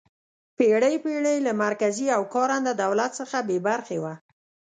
پېړۍ 0.57 0.95
پېړۍ 1.05 1.37
له 1.47 1.51
مرکزي 1.63 2.07
او 2.17 2.21
کارنده 2.33 2.73
دولت 2.83 3.11
څخه 3.19 3.37
بې 3.47 3.57
برخې 3.67 3.97
وه. 4.03 4.13